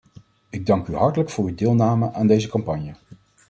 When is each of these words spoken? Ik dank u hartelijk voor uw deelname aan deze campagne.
Ik 0.49 0.65
dank 0.65 0.87
u 0.87 0.95
hartelijk 0.95 1.29
voor 1.29 1.45
uw 1.47 1.55
deelname 1.55 2.13
aan 2.13 2.27
deze 2.27 2.47
campagne. 2.49 2.93